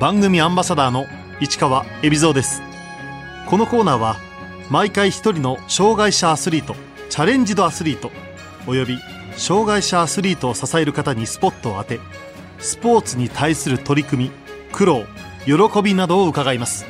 [0.00, 1.04] 番組アンバサダーの
[1.40, 2.62] 市川恵比蔵です。
[3.46, 4.16] このコーナーは
[4.70, 6.74] 毎回一人の障害者アスリート
[7.10, 8.10] チャレンジドアスリート
[8.66, 8.98] および
[9.36, 12.00] 障害者アスリートを支える方にスポットを当て
[12.60, 14.30] スポーツに対する取り組み
[14.72, 15.04] 苦労
[15.44, 16.86] 喜びなどを伺います。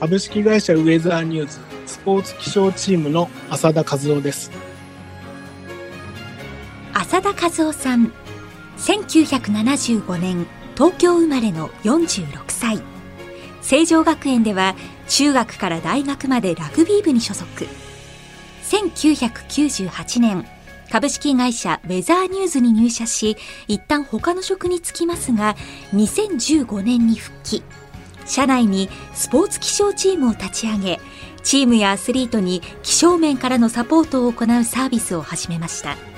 [0.00, 4.50] 株式会社ウェザーニューズスポーツ気象チームの浅田和夫です。
[6.94, 8.10] 浅田和夫さん
[8.78, 12.82] 1975年東京生まれの46歳。
[13.62, 14.74] 成城学園では
[15.08, 17.46] 中学から大学までラグビー部に所属。
[18.64, 20.44] 1998年
[20.90, 23.36] 株式会社ウェザーニューズに入社し
[23.68, 25.54] 一旦他の職に就きますが
[25.94, 27.62] 2015年に復帰。
[28.26, 31.00] 社内にスポーツ気象チームを立ち上げ
[31.42, 36.13] チームやアスリートに気象面からのサポートを行うサービスを始めました。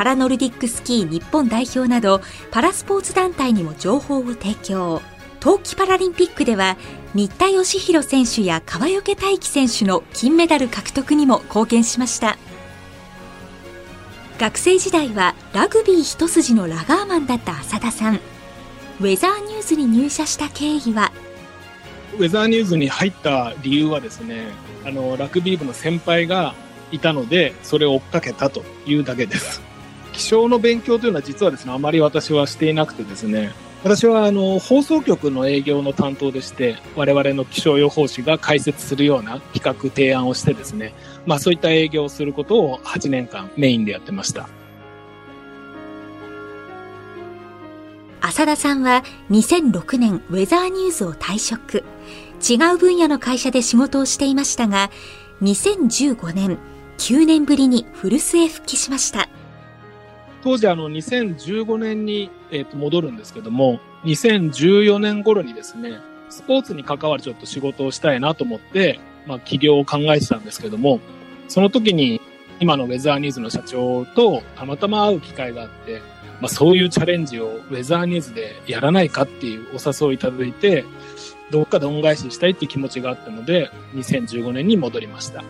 [0.00, 5.02] パラノルディックスキー日本代表などパラスポーツ団体にも情報を提供。
[5.40, 6.78] 冬季パラリンピックでは
[7.12, 12.38] 新田義弘選手や川除大輝選手の金メダル獲得にも貢献しました。
[14.38, 18.14] 学生時代はラグビー一筋のラガーマンだった浅田さん。
[18.14, 21.12] ウェザーニューズに入社した経緯は？
[22.14, 24.46] ウェザーニューズに入った理由はですね
[24.86, 26.54] あのラグビー部の先輩が
[26.90, 29.60] いたのでそれを追っかけたというだけです。
[30.20, 40.92] 気象の勉強というのは実はですねあまり私はしていなくてですね私はあの放送局の営業の担当でして我々の気象予報士が解説するような企画提案をしてですね
[41.24, 44.50] まあそういった営業をすることを8年間メインでやってました。
[48.20, 51.82] 浅田さんは2006年ウェザーニューズを退職。
[52.46, 54.90] 違う分野の会社で仕事をしていましたが
[55.42, 56.58] 2015年
[56.98, 59.30] 9年ぶりに古巣へ復帰しました。
[60.42, 65.98] 当時あの2015年に、えー、と戻るんですけども、2014年頃にですね、
[66.30, 71.00] スポーツに関わるちょっと仕事をしたいなと思って、まあ起業を考えてたんですけども、
[71.48, 72.20] その時に
[72.60, 76.00] 今のウェザーニーズの社長とたまたま会う機会があって、
[76.40, 80.84] まあそういうチャレンジをウェザーニーズでやらないかっていうお誘いいただいて、
[81.50, 85.42] どっかで恩返ししたいっていう気持ちがあったので、2015年に戻りました。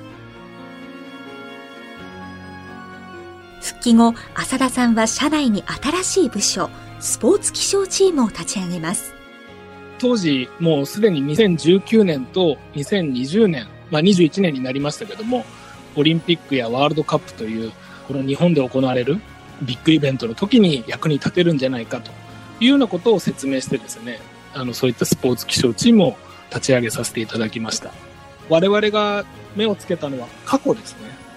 [3.80, 6.68] 復帰後、浅田さんは社内に新しい部署、
[7.00, 9.14] スポーツ気象チームを立ち上げます。
[9.98, 15.46] 当時、もうすでに2019年と2020年、まあ21年になりましたけども、
[15.96, 17.72] オリンピックやワールドカップという、
[18.06, 19.18] この日本で行われる
[19.62, 22.10] ビッグイベントの時に役に立てるんじゃないかと
[22.60, 24.20] いうようなことを説明してですね、
[24.52, 26.16] あの、そういったスポーツ気象チームを
[26.50, 27.92] 立ち上げさせていただきました。
[28.50, 29.24] 我々が
[29.56, 31.29] 目をつけたのは過去ですね。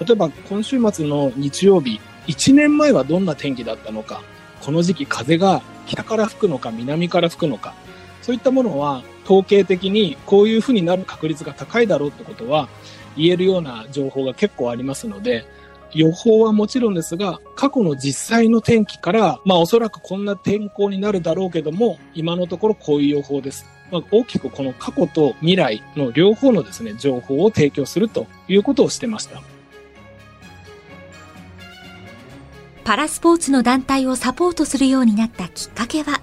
[0.00, 4.22] 例えば今週末の日曜日、1年前はどんな天気だったのか、
[4.60, 7.74] この時期風が北から吹くのか南から吹くのか、
[8.22, 12.68] そういったものは統計的にこういうふうになる確率が高いだろうってことは
[13.16, 15.44] 言えるような情報が結構ありますので、
[15.92, 23.66] 予報はもちろんですが、過去の実際の天気から、まあおそらくこんな天候になるだろうけども、今のところこういう予報です。
[23.90, 29.42] まあ、大きくこの過去と未来の両方のですね、情報を提供するということをしてました。
[32.90, 36.20] パラスポーツの団体をサポートするようになったきっかけは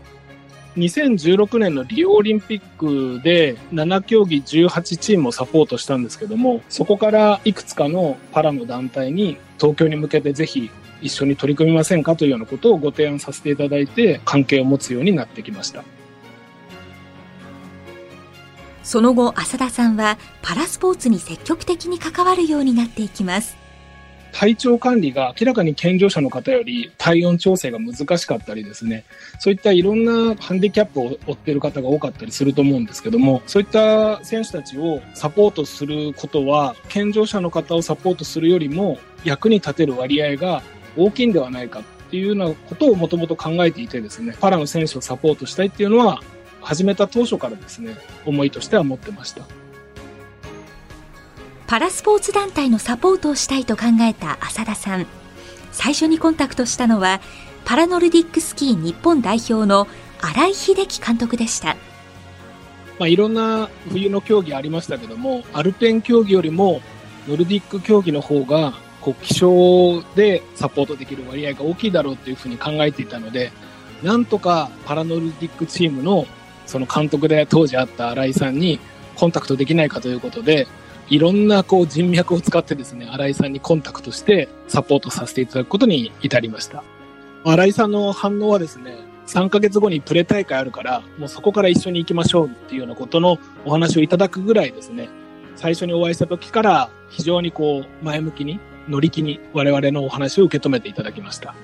[0.76, 10.70] ？2016年のリオオリンピックで7競技18チームをサポートしたんですけども、そこからいくつかのパラの団体に東京に向けてぜひ
[11.02, 15.86] 一緒に取り組みませんかというようなことをご提案させていただいて関係を持つようになってきました。
[18.84, 23.67] その後、浅田さんはパラスポーツに積極的に関わるようになっていきます。
[24.32, 29.04] 体調管理が明らかに健常者の方より体温調整が難しかったりですね、
[29.40, 40.62] そういったいろんなハンディキャップを負ってる方が多かったりすると思うんですけども、そういった選手たちをサポートすることは、健常者の方をサポートするよりも役に立てる割合が
[40.96, 46.22] 大きいんではないかっていうようなことをもともと考えていてですね、パラの選手をサポートしたいっていうのは、
[46.62, 47.96] 始めた当初からですね、
[48.26, 49.44] 思いとしては持ってました。
[51.68, 55.06] パラスポーツ団体のサポートをしたいと考えた浅田さん。
[55.78, 57.22] 最初にコンタクトしたのは
[57.64, 59.88] パラノルディックスキー日本代表の
[60.22, 61.76] 新井秀樹監督でした、
[62.98, 66.82] まあ、いろんな冬の競技ありましたけどもアルペン競技よりも
[67.28, 73.52] ノルディック競技の方がこう気象でサポートできる割合が大きいだろうというふうに考えていたので
[74.02, 76.26] なんとかパラノルディックチームの
[76.66, 78.80] その監督で当時あった新井さんに
[79.16, 80.68] コンタクトできないかということで
[81.10, 86.84] いろんなこう人脈を使ってですね、新井さんにコンタクトしてサポートさせていただくことに至りました。
[87.46, 95.10] 新井さんの反応はですね、3ヶ月後にプレ大会あるから、もうそこから一緒に行きましょうっていうようなことのお話をいただくぐらいですね、
[95.56, 101.56] 最初にお会いした時から非常にこう前向きに乗り気に我々のお話を受け止めていただきました。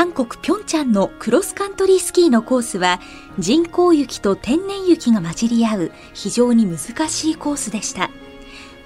[0.00, 3.00] 韓国ピョンチャンのクロスカントリースキーのコースは
[3.38, 8.08] 人工雪と天然雪が混じり合う非常に難しいコースでした。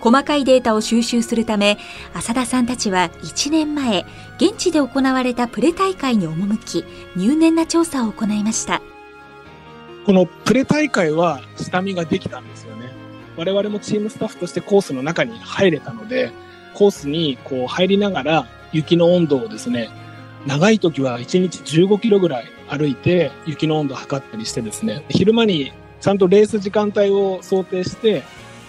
[0.01, 1.79] 細かいデータを収集するため、
[2.15, 4.05] 浅田さんたちは1年前、
[4.39, 6.85] 現地で行われたプレ大会に赴き、
[7.15, 8.83] 入念な調査を行いました。
[10.05, 12.91] このプレ大会は下見ができたんですよね。
[13.37, 16.33] 我々もチームスタッフとしてコースの中に入れたので、
[16.75, 19.91] コースにこう入りながら雪の温度をですね、
[20.47, 28.23] 長い時は1日15キロぐらい歩いて雪の温度を測ったりしてですね、昼間にちゃんとレース時間帯を想定して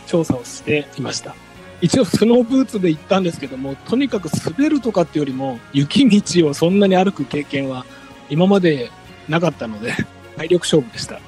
[0.07, 1.35] 調査をしていました。
[1.81, 7.85] 一応スノーブーツで行ったんですけども、とにかく滑るとかっていうよりも雪道をそんなに歩く経験は
[8.29, 8.89] 今まで
[9.27, 9.93] なかったので、
[10.37, 11.19] 体力勝負でした。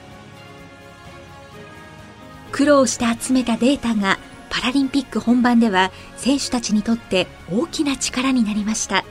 [2.51, 4.17] 苦労して集めたデータが
[4.49, 9.03] パラリンピック本番では選手たちにとって大きな力になりました。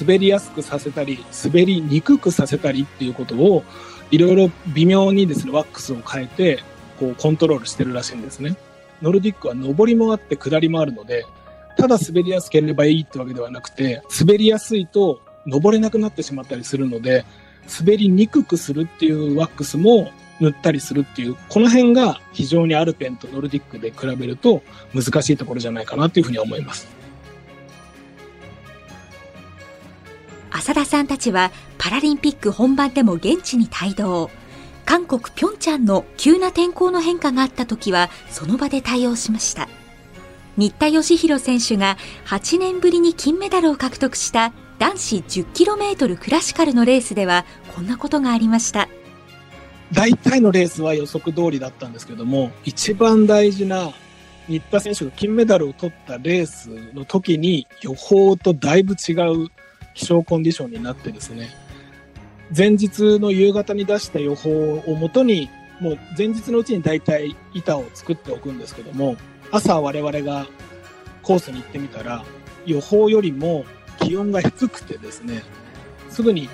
[0.00, 3.64] 滑りやすくさせたり、滑りにくくさせたりっていうことを、
[4.10, 6.62] いろいろ微妙にですね、ワックスを変えて、
[6.98, 8.56] こう、コントロールしてるらしいんですね。
[9.02, 11.24] ノルディックは上りもあって下りもあるので、
[11.76, 17.24] ただ滑りやすければいいってわけではなくて、滑りやすいと登れなくなってしまったりするので、
[17.80, 20.10] 滑りにくくするっていうワックスも
[20.40, 24.62] 塗ったりするっていう、この辺が非常にアルペンとノルディックで比べると
[24.94, 26.95] 難しいところじゃないかなというふうに思います。
[30.56, 34.30] 浅田さんたちはパラリンピック本番でも現地に帯同。
[34.86, 39.68] 韓国ピョンチャンの急な天候の変化があった時はその場で対応しました。
[40.56, 47.44] 新田義弘選手が8年ぶりに金メダルを獲得した男子 10km クラシカルのレースでは
[47.74, 48.88] こんなことがありました。
[49.92, 53.92] 大体のレースは予測通りだったんですけども、一番大事な
[54.48, 59.12] 新田選手が金メダルを取ったレースの時に予報とだいぶ違
[59.44, 59.48] う
[59.96, 61.48] 気象コンディションになってですね、
[62.56, 65.50] 前日の夕方に出した予報をもとに、
[65.80, 69.16] もう前日のうちに大体板を作っておくんですけども、
[69.50, 70.46] 朝我々が
[71.22, 72.24] コースに行ってみたら、
[72.66, 73.64] 予報よりも
[74.00, 75.42] 気温が低くてですね、
[76.10, 76.48] すぐに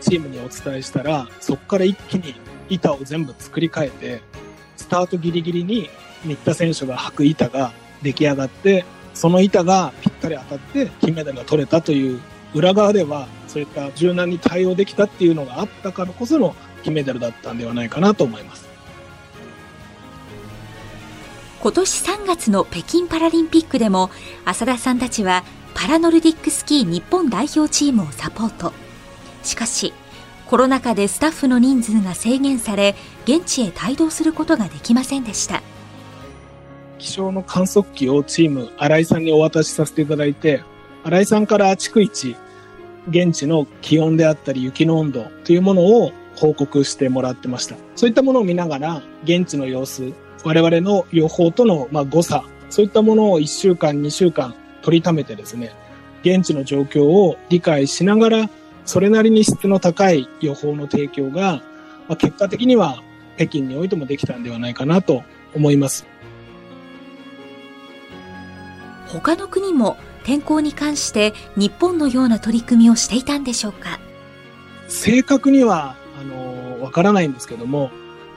[0.00, 2.34] チームにお伝えしたら、そこから一気に
[2.68, 4.20] 板を全部作り変えて、
[4.76, 5.88] スタートギリギリに
[6.24, 7.72] 新田選手が履く板が
[8.02, 8.84] 出来上がって、
[9.14, 12.20] その板がぴったり当たって金メダルが取れたという
[12.54, 18.68] 裏側ではそういった柔軟に対応できたっていうのがあったからこその金メダルだったんではないかなと思います。
[21.62, 24.10] 今年3月の北京パラリンピックでも
[24.44, 25.44] 浅田さんたちは
[25.74, 28.72] パラノルディックスキー日本代表チームをサポート。
[29.42, 29.92] しかし、
[30.46, 32.94] コロナ禍でスタッフの人数が制限され、
[33.24, 35.62] 現地へ帯同することができませんでした。
[36.98, 40.62] 気象の観測機をチーム新井さんにお渡しさせていただいて、
[41.04, 42.36] 新井さんから逐一
[43.08, 47.76] 現地の気温であったり雪の温度というものを報告してもらってました。
[47.96, 50.12] そういったものを見ながら現地の様子、
[50.44, 55.72] 我々の予報とのま誤差、そういったものを1週間、2週間取りためてですね、
[56.22, 58.50] 現地の状況を理解しながら、
[58.84, 61.62] それなりに質の高い予報の提供が、
[62.08, 63.02] ま、結果的には
[63.36, 65.22] 北京においてもできたんではないかなと
[65.54, 66.11] 思います。
[69.20, 74.00] 他の国も天候に関して日本のような取り組みをしていたんでしょうか？
[74.88, 77.90] 正確には、あの、わからないんですけども、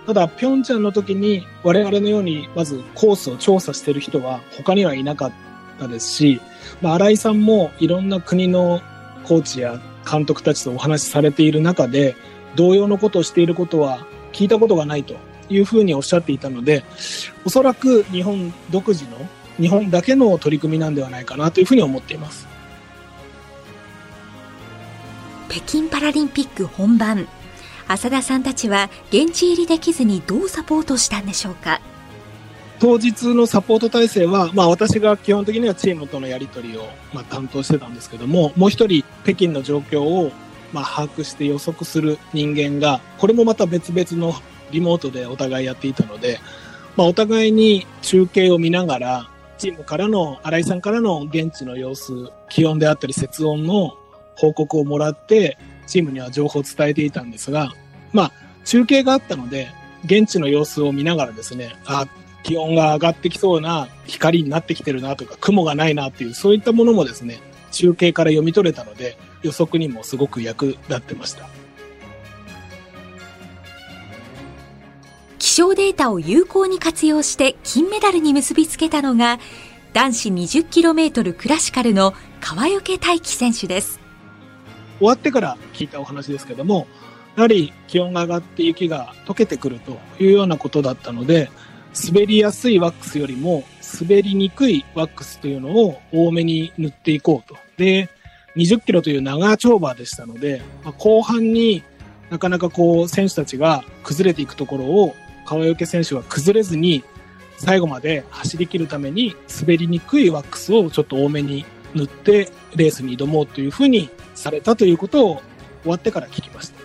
[0.06, 5.34] ただ、ピョンチャンの時に我々のように、まずコースを調査している人は他にはいなかっ
[5.80, 6.42] たですし、
[6.82, 8.82] まあ、新井さんもいろんな国の
[9.24, 9.80] コーチや
[10.10, 12.16] 監督たちとお話しされている中で、
[12.56, 15.16] 同様のことをしていることは聞いたことがないと
[15.50, 16.84] いうふうにおっしゃっていたので、
[17.46, 19.18] おそらく日本独自の、
[19.60, 22.48] 日本だけの取り組みなんではないかなというふうに思っています。
[25.50, 27.28] 北京パラリンピック本番
[27.88, 31.80] 浅田さんたちは現地入りできずにどうサポートしたんでしょうか？
[32.80, 40.32] 当日のサポート体制は、まあ私が基本的にはチームとのやり取りを、まあ、担当してたんですけども、もう一人北京の状況を、
[40.74, 44.38] まあ、把握して予測する人間が、これもまた別々の
[44.72, 46.40] リモートでお互いやっていたので、
[46.98, 53.98] まあお互いに中継を見ながら、チームからの、新井さんからの現地の様子、気温であったり節音の
[54.36, 55.58] 報告をもらって、
[55.88, 57.74] チームには情報を伝えていたんですが、
[58.12, 58.32] まあ
[58.66, 59.70] 中継があったので、
[60.06, 62.08] 現地の様子を見ながらですね、あ、
[62.44, 67.40] 気温が上がってきそうな光になってきてるなとか、雲がないなっていう、そういったものもですね、
[67.72, 71.48] 中継から読み取れたので、予測にもすごく役立ってました。
[75.56, 79.40] 気象データを有効に活用して金メダルに結びつけたのが
[79.94, 84.02] 男子 20km クラシカルの川除大輝選手です。
[84.98, 86.88] 終わってから聞いたお話ですけども、
[87.38, 91.50] やはり気温が上がって雪が溶けてくるというようなことだったので、
[92.06, 93.64] 滑りやすいワックスよりも
[94.02, 97.56] 滑りにくいワックスというのを多めに塗っていこうと。
[97.78, 98.10] で、
[98.58, 100.62] 20キロという長丁場でしたので、
[100.98, 101.82] 後半に
[102.30, 107.04] なかなかこう選手たちが崩れていくところを川除選手は崩れずに
[107.58, 115.42] 最後まで走り切るために滑りにくいワックスをちょっと多めに塗ってレースに挑もうというふうにされたということを
[115.84, 116.76] 終わってから聞きました。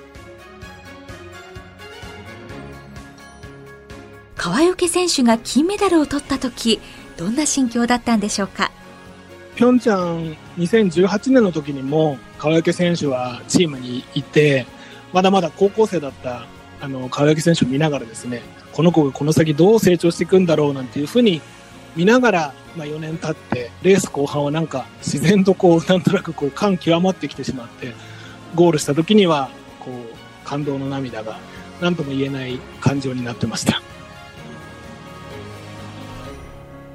[4.37, 6.81] 川除選手が金メダルを取った時
[7.17, 8.71] どんな心境だったんでしょうか？
[9.57, 14.67] ピョンチャン2018年の時にも川除選手はチームにいて
[15.13, 16.47] まだまだ高校生だった
[16.81, 21.41] あの川除選手を見ながらですねこの子がこの先どう成長していくんだろうなんていうふうに
[21.97, 27.95] 見ながら、まあ、4年経ってレース後半はなんか自然とこうなんとなくこう感極まってきてしまって
[28.55, 31.39] ゴールした時にはこう感動の涙が
[31.81, 33.83] 何とも言えない感情になってました。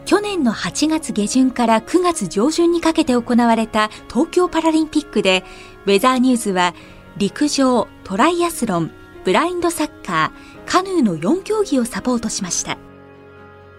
[0.06, 5.44] 去年の8月下旬から9月上旬にかけて行われた東京パラリンピックで、
[5.86, 6.75] ウェザーニューズは
[7.18, 8.92] 陸上、トライアスロン、
[9.25, 12.77] ブラインドサッカー、カヌーの4競技をサポートしました。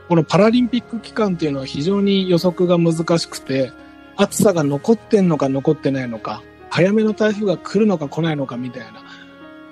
[0.08, 3.70] このパラリンピック期間っていうのは非常に予測が難しくて、
[4.16, 9.04] 暑さが残ってんのか残ってないのか、早めの台風が来るのか来ないのかみたいな、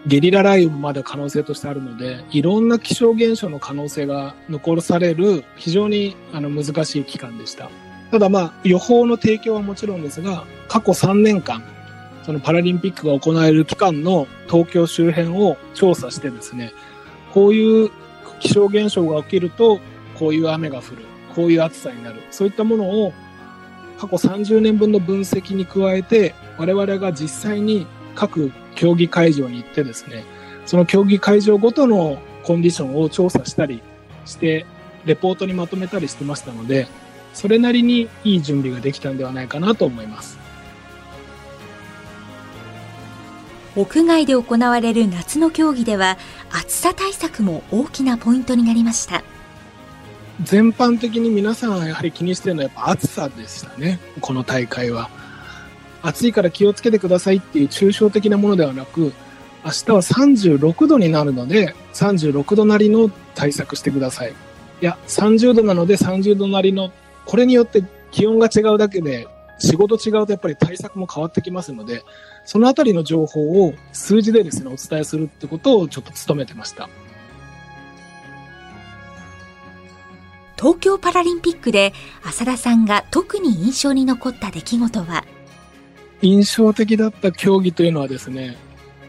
[0.07, 7.69] ゲリラ雷雨まで可能性としてあるので、いろんな気象現象の可能性が残される非常にあの難しい期間でした。
[8.12, 11.64] ただまあ予報の提供はもちろんですが、過去3年間、
[12.25, 16.73] そのパラリンピックが行われる期間の東京周辺を調査してですね、
[17.33, 17.90] こういう
[18.40, 19.78] 気象現象が起きると、
[20.19, 21.04] こういう雨が降る、
[21.35, 23.12] こういう暑さになる、そういったものを
[23.99, 30.25] 過去30年分の分析に加えて、我々が実際に各競技会場に行ってですね、
[30.66, 33.83] その競技会場ごとのコンディションを調査したり
[34.25, 34.64] して、
[35.04, 36.87] レポートにまとめたりしてましたので、
[37.35, 40.44] それなりにいい準備ができたんではないかなと思います。
[43.76, 46.16] 屋外で行われる夏の競技では
[46.50, 49.25] 暑さ対策も大きなポイントになりました。
[50.43, 54.00] 全般的に皆さんやはり気にしてるのはやっぱ暑さでしたね。
[54.21, 55.09] この大会は。
[56.02, 59.12] 暑いから気をつけてくださいっていう抽象的なものではなく、
[59.64, 64.33] 明日は36度になるので、36度なりの対策してください。
[64.33, 64.35] い
[64.85, 66.93] や、30度なので30度なりの、
[67.25, 69.26] これによって気温が違うだけで、
[69.58, 72.02] 仕事違うとやっぱり対策も変わってきますので、
[72.44, 76.88] そのあたりの情報を数字でですね、お伝えするってことをちょっと努めてました。
[80.56, 81.92] 東京パラリンピックで
[82.25, 85.25] 浅田さんが特に印象に残った出来事は？
[86.23, 88.56] 印象的だった競技というのはですね、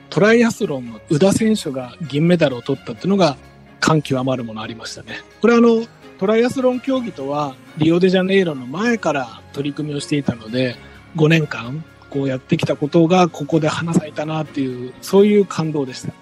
[0.10, 3.38] トライアスロンの宇田選手が銀メダルを取ったっていうのが
[3.80, 5.22] 感極まるものありましたね。
[5.40, 5.86] これはあの、
[6.18, 10.78] トライアスロン競技とはリオデジャネイロの前から取り組みをしていたので、
[11.18, 16.14] 5年間こうやってきたことがここで花咲いたなっていう、そういう感動でした。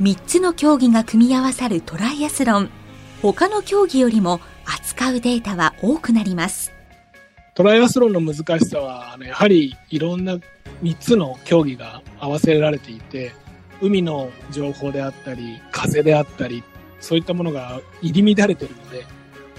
[0.00, 2.70] 3つの競技が組み合わさるトライアスロン。
[3.20, 6.72] 他の競技よりも扱うデータは多くなります。
[7.54, 10.38] トライアスロンの難しさは、やはりいろんな
[10.82, 13.32] 3つの競技が合わせられていて、
[13.82, 16.62] 海の情報であったり、風であったり、
[17.00, 19.06] そういったものが入り乱れているので、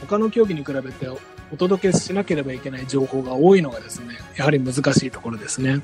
[0.02, 5.82] 他の競技に比べてお届けしなければいけない情報が多いのがですね、やはり難しいところですね。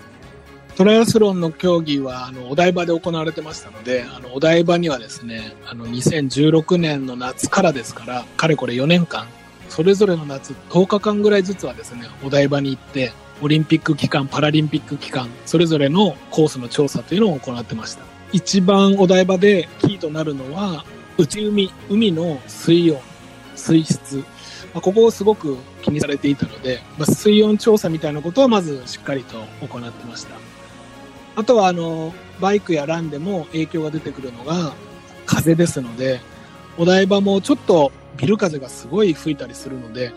[0.75, 9.27] トライアスロンの競技はあのお台場で行われてましたので、あのお台場にはですね、あの2016年の夏からですから、かれこれ4年間
[9.73, 18.03] それぞれの夏10日間ぐらいずつはですね、お台場に行って、オリンピック期間、パラリンピック期間、それぞれのコースの調査というのを行ってました。
[18.31, 20.85] 一番お台場でキーとなるのは、
[21.17, 22.99] 内海、海の水温、
[23.55, 24.17] 水質、
[24.73, 30.35] まあ、ここをすごく気にされていたので、まあ、水温調査みたいなことはまずしっかりと行ってました。
[31.35, 34.73] あとは、あの、バイクやランでも影響が出てくるのが
[35.25, 36.19] 風ですので、
[36.77, 40.11] お台場もちょっとビル風がすごい吹いたりするので、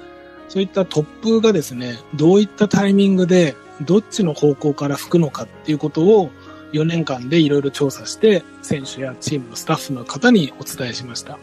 [0.48, 6.30] そういった突風がですね、どういったタイミングでどっちの方向から吹くのかっていうことを
[6.72, 11.38] 4年間でいろいろ調査して選手やチームのスタッフの方にお伝えしました。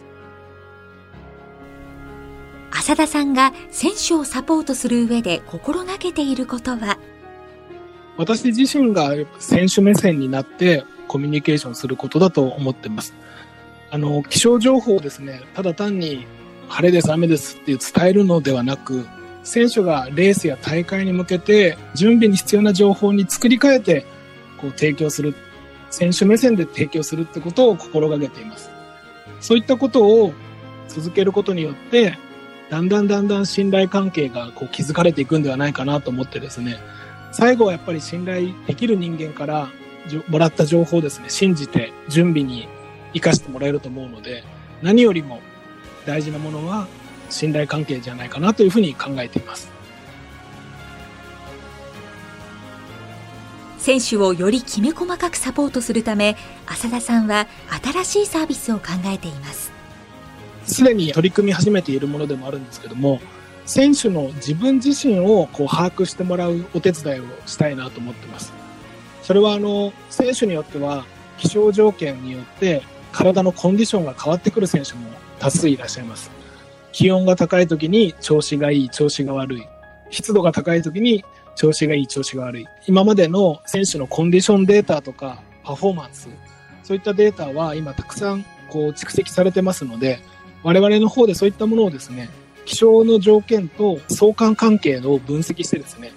[2.71, 6.97] 浅田さんが選手をサポートする上で心がけていることは？
[8.17, 13.13] 私自身が選手目線になってコミュニケーションすることだと思ってます。
[13.89, 16.25] あの、気象情報をですね、ただ単に
[16.67, 19.05] 晴れです、雨ですっていう伝えるのではなく、
[19.43, 24.05] 選手がレースや大会に向けて準備に必要な情報に作り変えて
[24.59, 25.35] こう提供する。
[25.89, 28.71] 選手目線で提供するってことを心がけています。
[29.39, 30.33] そういったことを
[30.87, 32.17] 続けることによって、
[32.71, 36.79] だんだんだんだん信頼関係がこう築かれていくんではないかなと思ってですね、
[37.31, 39.69] 最後はやっぱり信頼できる人間から
[40.29, 42.67] もらった情報をですね、信じて準備に
[43.13, 44.43] 生かしてもらえると思うので、
[44.81, 45.41] 何よりも
[46.07, 46.87] 大事なものは
[47.29, 49.71] 信頼関係じゃないかなというふうに考えています。
[53.83, 56.37] 選手をよりきめ細かくサポートするため
[56.67, 57.47] 浅田さんは
[57.83, 59.73] 新しいサービスを考えています
[60.65, 63.19] すでに取り組み始めているものでもあるんですけども、
[63.65, 68.53] 選手の自分自身をこう把握してもらうお手伝いをしたいなと思ってます。
[69.21, 71.05] それはあの、選手によっては
[71.37, 75.01] 気象条件によって体のコンディションが変わってくる選手も
[75.39, 76.31] 多数いらっしゃいます。
[76.93, 79.67] 気温が高い時に調子がいい、調子が悪い。
[80.11, 81.25] 湿度が高い時に
[81.55, 82.67] 調子がいい、調子が悪い。
[82.87, 86.29] 今までの選手のコンディションデータとかパフォーマンス、
[86.83, 90.19] そういったデータは今たくさんこう蓄積されてますので、
[90.63, 92.29] 我々の方でそういったものをですね、
[92.65, 96.11] 気象の条件と相関関係を分析してですね、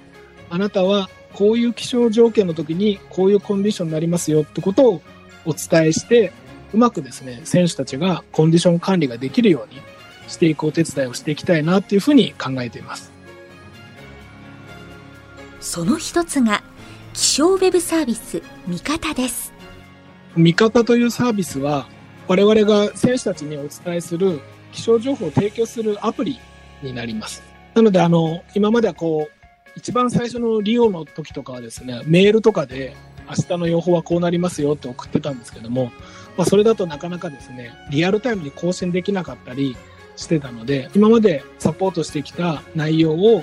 [0.50, 5.02] あなたはこういう気象条件の時にこういうコンディションになりますよってことを
[5.44, 6.32] お伝えして、
[6.72, 9.80] うまくですね、選手たちがコンディション管理ができるように
[10.28, 13.12] していくお手伝いをしていきたいなっていうふうに考えています。
[15.66, 16.62] その一つが
[17.12, 19.52] 気象ウェブサービス味方です
[20.36, 21.88] 味方というサービスは
[22.28, 26.38] 我々が選手たちにお伝えする気象情報を提供するアプリ
[26.82, 27.42] になります。
[27.74, 29.30] なので、あの、今まではこう、
[29.74, 32.94] 一番最初のリオの時とかはですね、メールとかで
[33.28, 35.90] 明日の予報はこうなりますよって送ってたんですけども、
[36.36, 39.76] まあ、それだとなかなかですね、リアルタイムに更新できなかったり
[40.16, 43.42] してたので、今までサポートしてきた内容を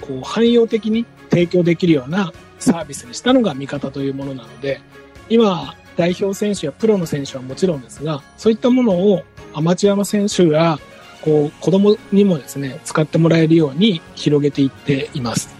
[0.00, 4.80] こう汎用的に提供できるようなサービスにしたのが味方というものなので、
[5.28, 9.22] 今、代表選手やプロの選手はもちろんですが、そういったものを
[9.54, 10.78] アマチュアの選手や
[11.22, 15.54] こう子供にもですね、使ってもらえるように広げていっています。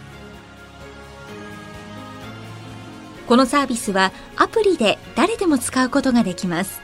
[3.26, 6.80] このサービスはアプリで誰でも使うことができます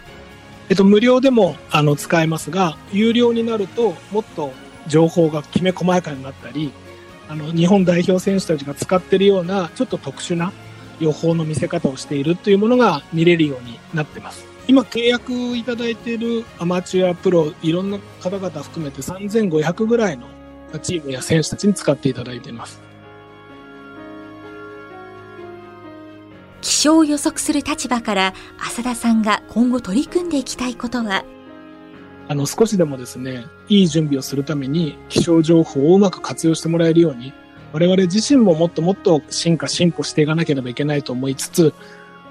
[0.69, 4.53] えっと、無料でもあの使えますが、有料になるともっと
[4.87, 6.73] 情報がきめ細やかになったり、
[7.29, 10.53] あの、日本代表選手たちが使ってるようなちょっと特殊な
[11.01, 14.47] 予報の見せ方をしているというものが見れるようになってます。
[14.69, 20.27] 今契約いただいているアマチュア、プロ、いろんな方々含めて3500ぐらいの
[20.83, 22.81] チームや選手たちに使っていただいています。
[26.63, 31.25] 気象を予測する立場から浅田さんが今後取り組んでいきたいことは？
[32.29, 37.33] あの、少しでもですね、いい準備をするために気象情報をうまく活用してもらえるように、
[37.73, 41.75] 我々自身ももっともっと進化進歩していかなければいけないと思いつつ、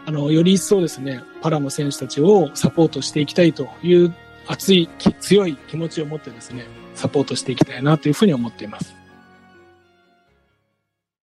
[0.06, 4.14] あの、より一層ですね、パラの選手たちをサポートしていきたいという
[4.48, 9.05] 熱い、強い気持ちを持ってですね、サポートしていきたいなというふうに思っています。